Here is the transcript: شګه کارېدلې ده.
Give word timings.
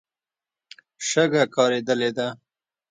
شګه 1.07 1.43
کارېدلې 1.55 2.09
ده. 2.17 2.27